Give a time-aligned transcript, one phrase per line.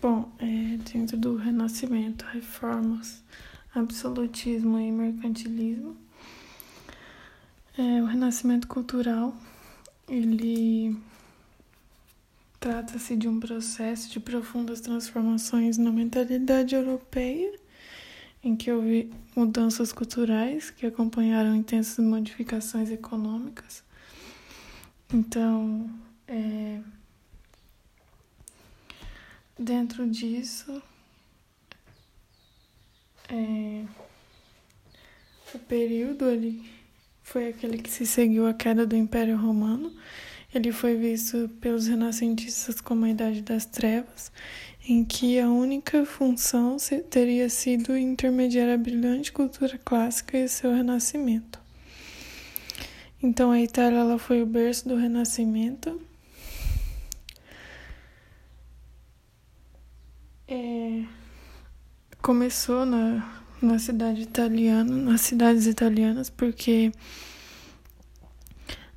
[0.00, 3.24] Bom, é, dentro do Renascimento, reformas,
[3.74, 5.96] absolutismo e mercantilismo,
[7.78, 9.34] é, o Renascimento cultural,
[10.06, 10.96] ele
[12.60, 17.58] trata-se de um processo de profundas transformações na mentalidade europeia,
[18.42, 23.82] em que houve mudanças culturais que acompanharam intensas modificações econômicas.
[25.12, 25.88] Então,
[26.28, 26.80] é,
[29.58, 30.82] dentro disso,
[33.28, 33.84] é,
[35.54, 36.64] o período ali
[37.22, 39.92] foi aquele que se seguiu a queda do Império Romano.
[40.54, 44.30] Ele foi visto pelos renascentistas como a Idade das Trevas,
[44.88, 46.76] em que a única função
[47.10, 51.66] teria sido intermediar a brilhante cultura clássica e seu renascimento.
[53.22, 56.00] Então a Itália ela foi o berço do Renascimento.
[62.26, 66.92] Começou na na cidade italiana, nas cidades italianas, porque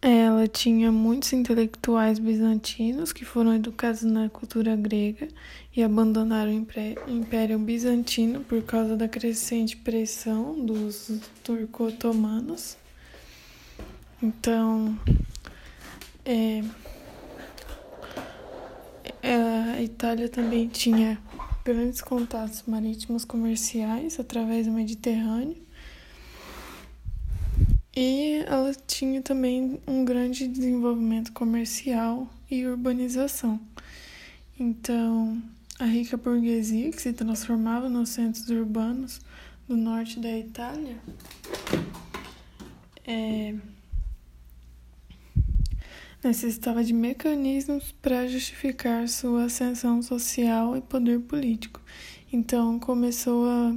[0.00, 5.28] ela tinha muitos intelectuais bizantinos que foram educados na cultura grega
[5.74, 11.10] e abandonaram o Império Bizantino por causa da crescente pressão dos
[11.42, 12.76] turco-otomanos.
[14.22, 14.98] Então,
[16.24, 16.62] é,
[19.22, 21.18] a Itália também tinha
[21.64, 25.56] grandes contatos marítimos comerciais através do Mediterrâneo.
[27.96, 33.60] E ela tinha também um grande desenvolvimento comercial e urbanização.
[34.58, 35.40] Então,
[35.78, 39.20] a rica burguesia que se transformava nos centros urbanos
[39.68, 40.96] do norte da Itália
[43.06, 43.54] é,
[46.24, 51.80] necessitava de mecanismos para justificar sua ascensão social e poder político.
[52.32, 53.76] Então começou a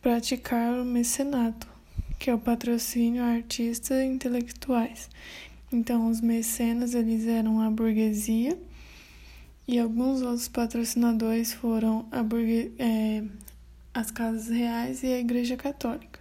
[0.00, 1.68] praticar o mecenato,
[2.18, 5.08] que é o patrocínio a artistas e intelectuais.
[5.72, 8.58] Então os mecenas eles eram a burguesia
[9.68, 12.24] e alguns outros patrocinadores foram a.
[12.78, 13.22] É,
[13.96, 16.15] as casas reais e a Igreja Católica.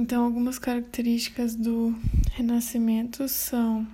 [0.00, 1.92] Então, algumas características do
[2.30, 3.84] Renascimento são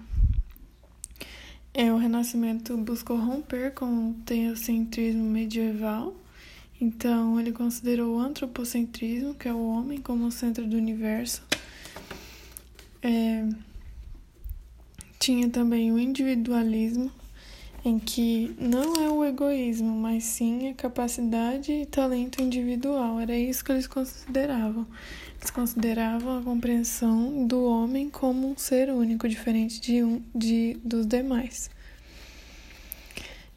[1.72, 6.14] é o Renascimento buscou romper com o teocentrismo medieval.
[6.78, 11.42] Então, ele considerou o antropocentrismo, que é o homem, como o centro do universo.
[13.02, 13.48] É,
[15.18, 17.10] tinha também o individualismo,
[17.82, 23.18] em que não é o egoísmo, mas sim a capacidade e talento individual.
[23.18, 24.86] Era isso que eles consideravam.
[25.50, 31.70] Consideravam a compreensão do homem como um ser único, diferente de um de dos demais.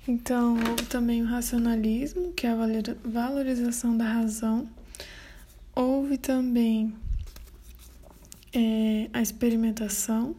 [0.07, 2.55] Então, houve também o racionalismo, que é a
[3.03, 4.69] valorização da razão.
[5.75, 6.93] Houve também
[8.53, 10.35] é, a experimentação.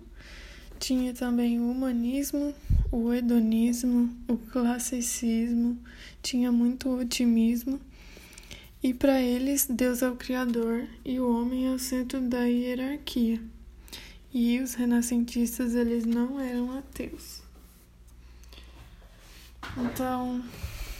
[0.78, 2.54] Tinha também o humanismo,
[2.90, 5.76] o hedonismo, o classicismo,
[6.22, 7.80] tinha muito otimismo
[8.82, 13.40] e para eles, Deus é o Criador e o homem é o centro da hierarquia.
[14.32, 17.42] E os renascentistas, eles não eram ateus.
[19.76, 20.42] Então,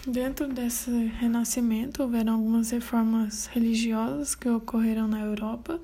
[0.07, 5.81] dentro desse renascimento, houveram algumas reformas religiosas que ocorreram na Europa.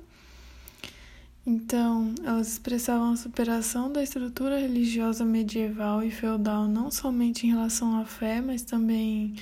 [1.47, 7.99] Então, elas expressavam a superação da estrutura religiosa medieval e feudal, não somente em relação
[7.99, 9.35] à fé, mas também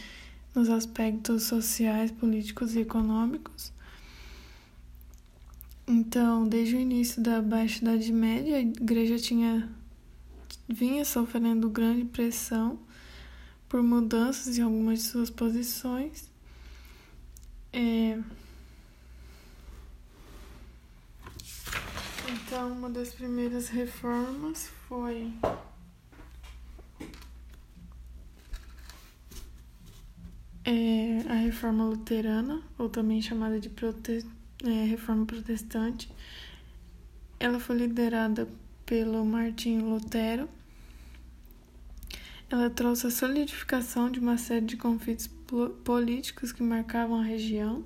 [0.53, 3.71] nos aspectos sociais, políticos e econômicos.
[5.87, 9.69] Então, desde o início da Baixa Idade Média, a igreja tinha
[10.67, 12.79] vinha sofrendo grande pressão
[13.67, 16.29] por mudanças em algumas de suas posições.
[17.71, 18.19] É...
[22.29, 25.33] Então, uma das primeiras reformas foi
[30.65, 34.25] é a Reforma Luterana, ou também chamada de prote...
[34.63, 36.09] é, Reforma Protestante.
[37.39, 38.47] Ela foi liderada
[38.85, 40.49] pelo Martinho Lutero.
[42.49, 45.27] Ela trouxe a solidificação de uma série de conflitos
[45.83, 47.83] políticos que marcavam a região.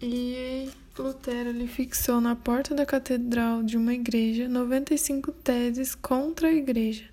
[0.00, 6.52] E Lutero ele fixou na porta da catedral de uma igreja 95 teses contra a
[6.52, 7.11] igreja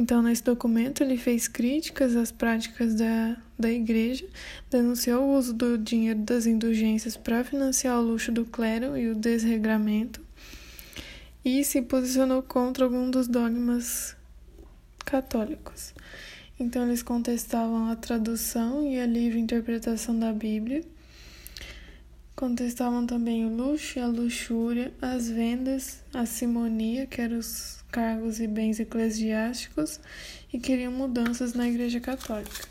[0.00, 4.26] então, nesse documento, ele fez críticas às práticas da, da igreja,
[4.70, 9.14] denunciou o uso do dinheiro das indulgências para financiar o luxo do clero e o
[9.14, 10.24] desregramento,
[11.44, 14.16] e se posicionou contra algum dos dogmas
[15.04, 15.92] católicos.
[16.58, 20.82] Então, eles contestavam a tradução e a livre interpretação da Bíblia.
[22.40, 28.40] Contestavam também o luxo e a luxúria, as vendas, a simonia, que eram os cargos
[28.40, 30.00] e bens eclesiásticos,
[30.50, 32.66] e queriam mudanças na Igreja Católica.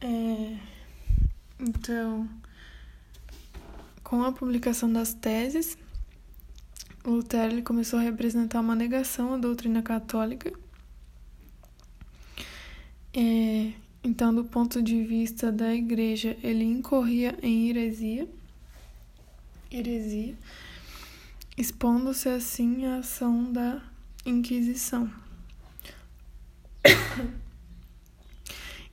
[0.00, 0.56] É,
[1.60, 2.26] então,
[4.02, 5.76] com a publicação das teses,
[7.04, 10.50] Lutero começou a representar uma negação à doutrina católica.
[13.12, 13.72] É,
[14.02, 18.28] então, do ponto de vista da igreja, ele incorria em heresia,
[19.70, 20.36] heresia,
[21.56, 23.82] expondo-se assim à ação da
[24.24, 25.10] Inquisição.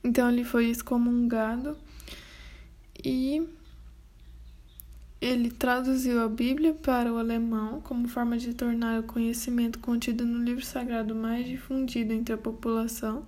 [0.02, 1.76] então, ele foi excomungado
[3.04, 3.46] e
[5.20, 10.42] ele traduziu a Bíblia para o alemão como forma de tornar o conhecimento contido no
[10.42, 13.26] livro sagrado mais difundido entre a população,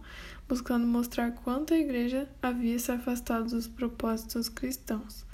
[0.49, 5.27] buscando mostrar quanto a Igreja havia se afastado dos propósitos cristãos.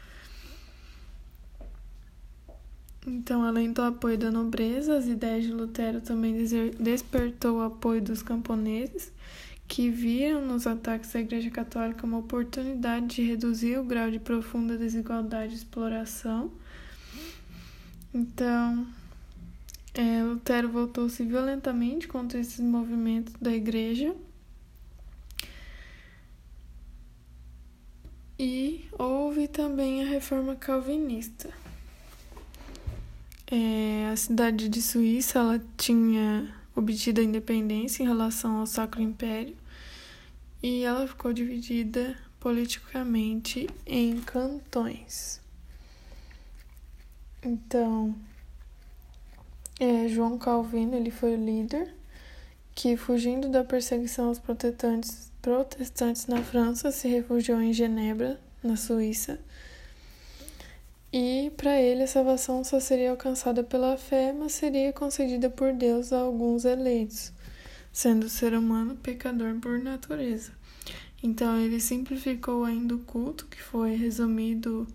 [3.06, 6.34] Então, além do apoio da nobreza, as ideias de Lutero também
[6.80, 9.12] despertou o apoio dos camponeses,
[9.68, 14.76] que viram nos ataques à Igreja Católica uma oportunidade de reduzir o grau de profunda
[14.76, 16.50] desigualdade e exploração.
[18.12, 18.86] Então,
[19.92, 24.14] é, Lutero voltou-se violentamente contra esses movimentos da Igreja.
[28.46, 31.48] E houve também a reforma calvinista.
[33.50, 39.56] É, a cidade de Suíça ela tinha obtido a independência em relação ao Sacro Império
[40.62, 45.40] e ela ficou dividida politicamente em cantões.
[47.42, 48.14] Então,
[49.80, 51.94] é, João Calvino ele foi o líder
[52.74, 59.38] que, fugindo da perseguição aos protestantes, protestantes na França, se refugiou em Genebra, na Suíça.
[61.12, 66.14] E para ele a salvação só seria alcançada pela fé, mas seria concedida por Deus
[66.14, 67.30] a alguns eleitos,
[67.92, 70.52] sendo o ser humano pecador por natureza.
[71.22, 74.88] Então ele simplificou ainda o culto, que foi resumido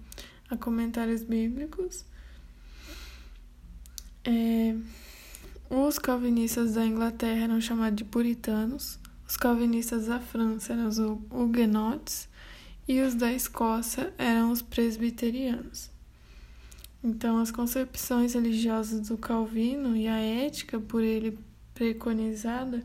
[0.49, 2.03] a comentários bíblicos.
[4.25, 4.75] É,
[5.69, 8.97] os calvinistas da Inglaterra eram chamados de puritanos,
[9.29, 12.27] os calvinistas da França eram os huguenotes
[12.87, 15.91] e os da Escócia eram os presbiterianos.
[17.03, 21.37] Então, as concepções religiosas do Calvino e a ética por ele
[21.75, 22.83] preconizada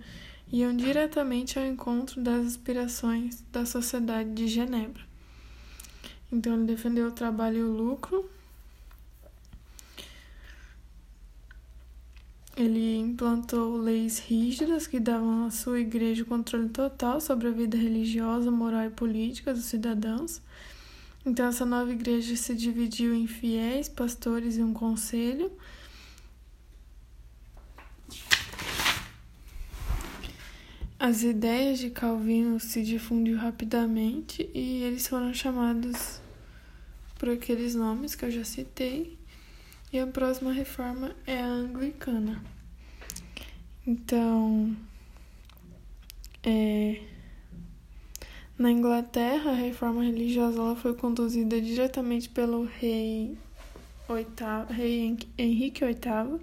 [0.53, 5.03] iam diretamente ao encontro das aspirações da sociedade de Genebra.
[6.31, 8.29] Então, ele defendeu o trabalho e o lucro.
[12.57, 17.77] Ele implantou leis rígidas que davam à sua igreja o controle total sobre a vida
[17.77, 20.41] religiosa, moral e política dos cidadãos
[21.27, 25.51] então, essa nova igreja se dividiu em fiéis, pastores e um conselho.
[30.99, 36.21] As ideias de Calvino se difundiu rapidamente e eles foram chamados
[37.19, 39.19] por aqueles nomes que eu já citei.
[39.95, 42.43] E a próxima reforma é a anglicana.
[43.87, 44.77] Então,
[46.43, 47.01] é,
[48.59, 53.39] na Inglaterra, a reforma religiosa ela foi conduzida diretamente pelo rei,
[54.09, 56.41] oitavo, rei Henrique VIII,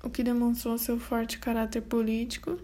[0.00, 2.60] o que demonstrou seu forte caráter político.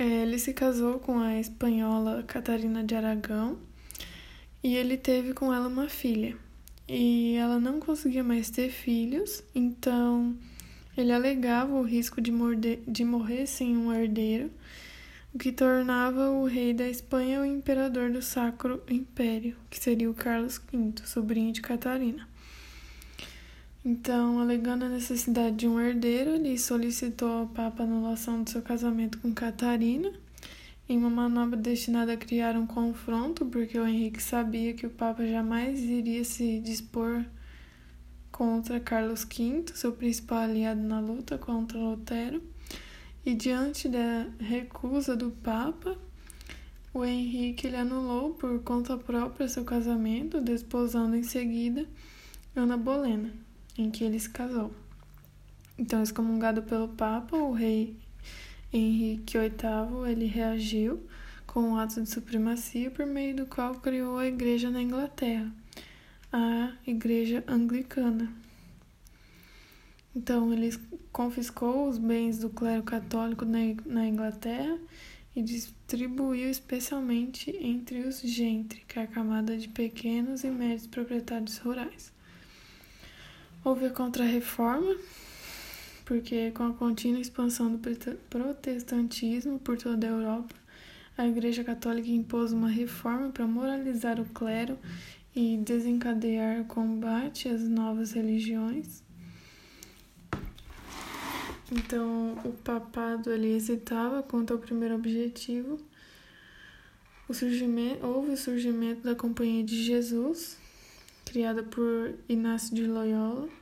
[0.00, 3.58] É, ele se casou com a espanhola Catarina de Aragão
[4.62, 6.36] e ele teve com ela uma filha.
[6.86, 10.38] E ela não conseguia mais ter filhos, então
[10.96, 14.48] ele alegava o risco de, morder, de morrer sem um herdeiro,
[15.34, 20.14] o que tornava o rei da Espanha o imperador do Sacro Império, que seria o
[20.14, 22.28] Carlos V, sobrinho de Catarina.
[23.84, 28.62] Então, alegando a necessidade de um herdeiro, ele solicitou ao Papa a anulação do seu
[28.62, 30.12] casamento com Catarina
[30.88, 35.26] em uma manobra destinada a criar um confronto, porque o Henrique sabia que o Papa
[35.26, 37.24] jamais iria se dispor
[38.32, 42.42] contra Carlos V, seu principal aliado na luta contra Lutero,
[43.26, 45.98] e diante da recusa do Papa,
[46.94, 51.86] o Henrique ele anulou por conta própria seu casamento, desposando em seguida
[52.56, 53.30] Ana Bolena,
[53.76, 54.72] em que ele se casou.
[55.76, 57.96] Então, excomungado pelo Papa, o rei
[58.72, 61.06] Henrique VIII ele reagiu
[61.46, 65.50] com um ato de supremacia por meio do qual criou a igreja na Inglaterra,
[66.30, 68.30] a Igreja Anglicana.
[70.14, 70.76] Então, ele
[71.12, 74.78] confiscou os bens do clero católico na Inglaterra
[75.34, 81.58] e distribuiu especialmente entre os gentry, que é a camada de pequenos e médios proprietários
[81.58, 82.12] rurais.
[83.64, 84.96] Houve a Contra-Reforma,
[86.08, 87.78] porque com a contínua expansão do
[88.30, 90.54] protestantismo por toda a Europa,
[91.18, 94.78] a Igreja Católica impôs uma reforma para moralizar o clero
[95.36, 99.02] e desencadear o combate às novas religiões.
[101.70, 105.78] Então, o papado ali hesitava quanto ao primeiro objetivo.
[107.28, 110.56] O surgimento, houve o surgimento da Companhia de Jesus,
[111.26, 113.57] criada por Inácio de Loyola,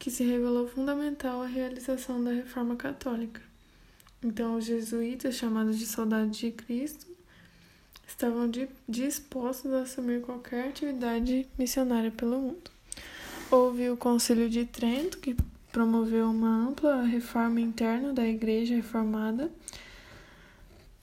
[0.00, 3.42] que se revelou fundamental à realização da reforma católica.
[4.24, 7.06] Então, os jesuítas, chamados de soldados de Cristo,
[8.08, 8.50] estavam
[8.88, 12.70] dispostos a assumir qualquer atividade missionária pelo mundo.
[13.50, 15.36] Houve o Concílio de Trento, que
[15.70, 19.50] promoveu uma ampla reforma interna da Igreja Reformada,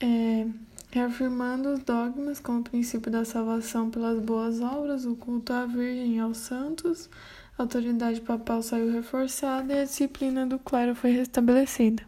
[0.00, 0.44] é,
[0.90, 6.16] reafirmando os dogmas como o princípio da salvação pelas boas obras, o culto à Virgem
[6.16, 7.08] e aos santos,
[7.58, 12.04] a autoridade papal saiu reforçada e a disciplina do clero foi restabelecida.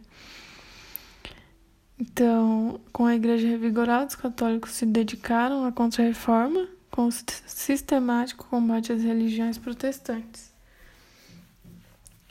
[1.99, 8.93] Então, com a igreja revigorada, os católicos se dedicaram à contra-reforma com o sistemático combate
[8.93, 10.51] às religiões protestantes.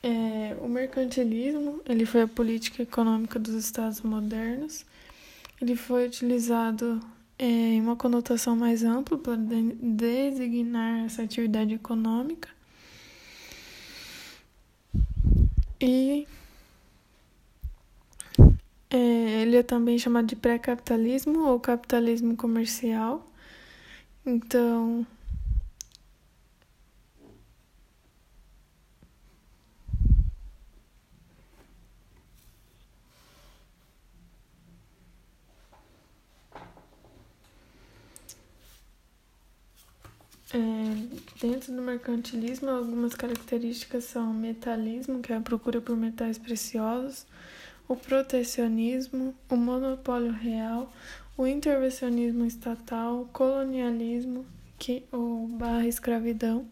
[0.03, 4.87] É, o mercantilismo ele foi a política econômica dos estados modernos.
[5.61, 6.99] Ele foi utilizado
[7.39, 12.49] é, em uma conotação mais ampla para designar essa atividade econômica
[15.81, 16.27] E
[18.91, 18.97] é,
[19.43, 23.27] ele é também chamado de pré-capitalismo ou capitalismo comercial.
[24.27, 25.07] Então,
[40.53, 40.59] É,
[41.41, 47.25] dentro do mercantilismo, algumas características são o metalismo, que é a procura por metais preciosos,
[47.87, 50.93] o protecionismo, o monopólio real,
[51.37, 54.45] o intervencionismo estatal, o colonialismo,
[54.77, 56.67] que, ou barra escravidão,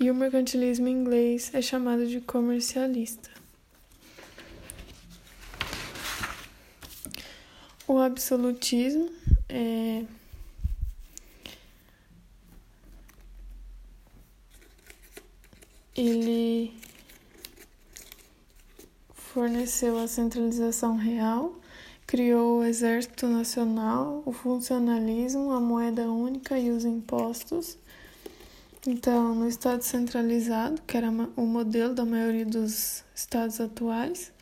[0.00, 3.28] e o mercantilismo inglês é chamado de comercialista.
[7.86, 9.10] O absolutismo
[9.48, 10.04] é
[15.98, 16.72] ele
[19.12, 21.56] forneceu a centralização real,
[22.06, 27.76] criou o Exército Nacional, o funcionalismo, a moeda única e os impostos.
[28.86, 34.32] Então, no Estado centralizado, que era o modelo da maioria dos estados atuais,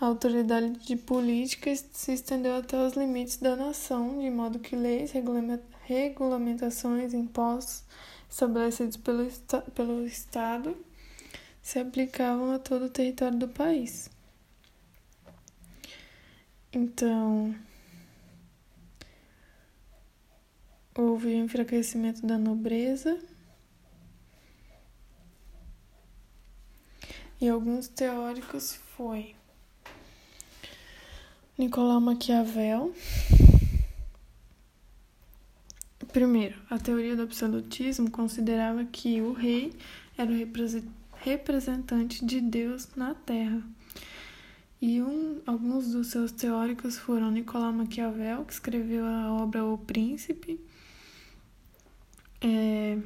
[0.00, 5.12] a autoridade de política se estendeu até os limites da nação, de modo que leis,
[5.84, 7.84] regulamentações, impostos
[8.28, 9.30] estabelecidos pelo,
[9.72, 10.76] pelo Estado
[11.66, 14.08] se aplicavam a todo o território do país.
[16.72, 17.56] Então,
[20.96, 23.20] houve um enfraquecimento da nobreza
[27.40, 29.34] e alguns teóricos foi
[31.58, 32.94] Nicolau Maquiavel.
[36.12, 39.76] Primeiro, a teoria do absolutismo considerava que o rei
[40.16, 43.60] era o representante representante de Deus na Terra.
[44.80, 50.60] E um, alguns dos seus teóricos foram Nicolau Maquiavel, que escreveu a obra O Príncipe,
[52.40, 52.98] é,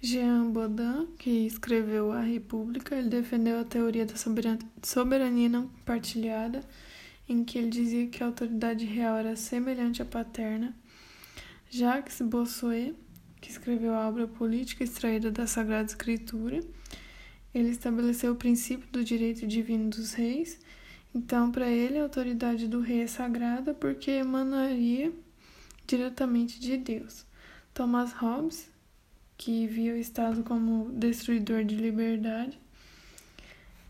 [0.00, 4.14] Jean Baudin, que escreveu A República, ele defendeu a teoria da
[4.82, 6.64] soberania não partilhada
[7.28, 10.74] em que ele dizia que a autoridade real era semelhante à paterna.
[11.70, 12.94] Jacques Bossuet,
[13.40, 16.60] que escreveu a obra política extraída da Sagrada Escritura,
[17.54, 20.58] ele estabeleceu o princípio do direito divino dos reis.
[21.14, 25.12] Então, para ele, a autoridade do rei é sagrada porque emanaria
[25.86, 27.26] diretamente de Deus.
[27.74, 28.70] Thomas Hobbes,
[29.36, 32.58] que via o Estado como destruidor de liberdade,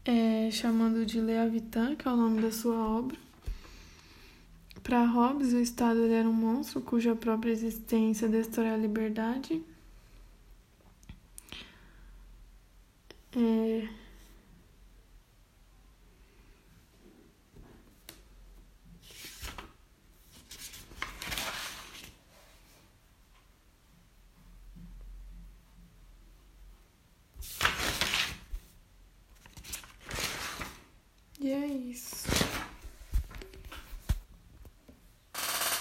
[0.05, 3.17] é, chamando de Leviatã, que é o nome da sua obra.
[4.83, 9.63] Para Hobbes, o Estado era um monstro cuja própria existência destrói a liberdade.
[13.37, 13.89] É,